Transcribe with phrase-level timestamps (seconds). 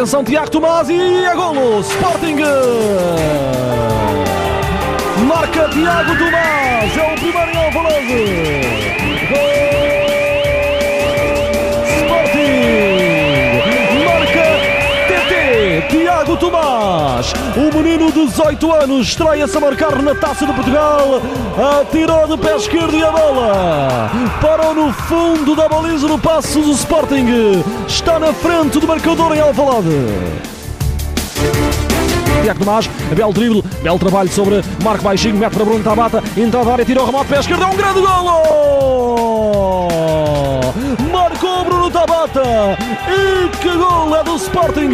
[0.00, 1.80] Atenção, Tiago Tomás e a golo!
[1.80, 2.36] Sporting!
[5.26, 7.50] Marca Tiago Tomás, é o primeiro.
[7.70, 8.59] Gol!
[16.30, 17.32] Tiago Tomás.
[17.56, 21.20] O menino de 18 anos estreia-se a marcar na Taça de Portugal.
[21.80, 24.10] Atirou de pé esquerdo e a bola
[24.40, 27.26] parou no fundo da baliza do passo do Sporting.
[27.86, 29.88] Está na frente do marcador em Alvalade.
[32.42, 36.72] Tiago Tomás, belo drible, belo trabalho sobre Marco Baixinho, mete para Bruno Tabata, entrada da
[36.72, 39.10] área, tirou o remate, pé esquerdo, é um grande golo!
[41.12, 42.78] Marcou Bruno Tabata
[43.08, 44.90] e que gol é do Sporting!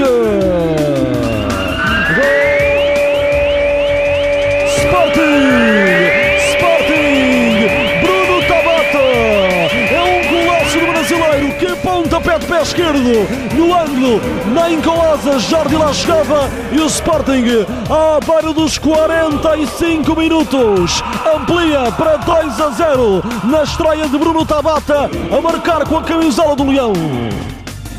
[12.39, 14.21] De pé esquerdo no ângulo,
[14.53, 17.45] nem com asas, lá chegava e o Sporting,
[17.89, 21.03] à beira dos 45 minutos,
[21.35, 26.55] amplia para 2 a 0 na estreia de Bruno Tabata a marcar com a camisola
[26.55, 26.93] do Leão.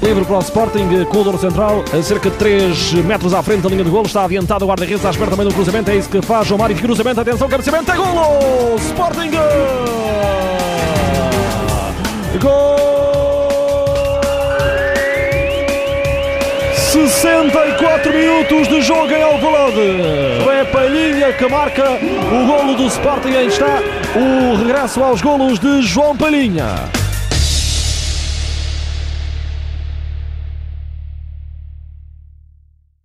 [0.02, 3.84] Livre para o Sporting, corredor central, a cerca de 3 metros à frente da linha
[3.84, 4.06] de golo.
[4.06, 5.90] Está adiantado o guarda-redes à espera também do cruzamento.
[5.90, 6.76] É isso que faz João Mário.
[6.76, 8.76] Cruzamento, atenção, cabeceamento, é golo!
[8.76, 9.97] Sporting!
[16.88, 19.82] 64 minutos de jogo em Alvalade.
[20.50, 23.36] É Palhinha que marca o golo do Sporting.
[23.36, 23.82] Aí está
[24.16, 27.07] o regresso aos golos de João Palhinha.